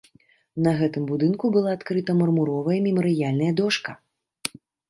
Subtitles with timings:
[0.67, 3.91] На гэтым будынку была адкрыта мармуровая мемарыяльная дошка.